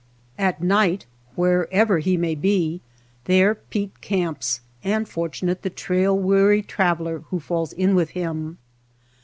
At 0.39 0.63
night, 0.63 1.05
wherever 1.35 1.99
he 1.99 2.17
may 2.17 2.33
be, 2.33 2.81
there 3.25 3.53
Pete 3.53 4.01
camps, 4.01 4.61
and 4.83 5.07
fortunate 5.07 5.61
the 5.61 5.69
trail 5.69 6.17
weary 6.17 6.63
trav 6.63 6.97
eler 6.97 7.23
who 7.25 7.39
falls 7.39 7.71
in 7.71 7.93
with 7.93 8.09
him. 8.17 8.57